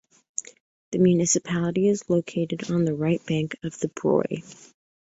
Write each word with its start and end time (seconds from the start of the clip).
The 0.93 0.97
municipality 0.97 1.87
is 1.87 2.09
located 2.09 2.71
on 2.71 2.85
the 2.85 2.95
right 2.95 3.23
bank 3.27 3.55
of 3.61 3.77
the 3.81 3.87
Broye. 3.89 4.41